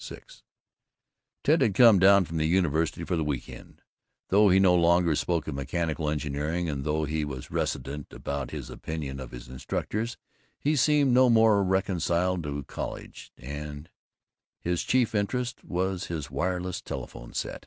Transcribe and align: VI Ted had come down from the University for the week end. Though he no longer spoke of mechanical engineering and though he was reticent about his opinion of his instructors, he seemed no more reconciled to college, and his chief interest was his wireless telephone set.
VI 0.00 0.22
Ted 1.42 1.62
had 1.62 1.74
come 1.74 1.98
down 1.98 2.24
from 2.24 2.36
the 2.36 2.46
University 2.46 3.02
for 3.02 3.16
the 3.16 3.24
week 3.24 3.48
end. 3.48 3.82
Though 4.28 4.48
he 4.48 4.60
no 4.60 4.76
longer 4.76 5.16
spoke 5.16 5.48
of 5.48 5.56
mechanical 5.56 6.08
engineering 6.08 6.68
and 6.68 6.84
though 6.84 7.06
he 7.06 7.24
was 7.24 7.50
reticent 7.50 8.12
about 8.12 8.52
his 8.52 8.70
opinion 8.70 9.18
of 9.18 9.32
his 9.32 9.48
instructors, 9.48 10.16
he 10.60 10.76
seemed 10.76 11.12
no 11.12 11.28
more 11.28 11.64
reconciled 11.64 12.44
to 12.44 12.62
college, 12.62 13.32
and 13.36 13.90
his 14.60 14.84
chief 14.84 15.12
interest 15.12 15.64
was 15.64 16.06
his 16.06 16.30
wireless 16.30 16.80
telephone 16.80 17.32
set. 17.34 17.66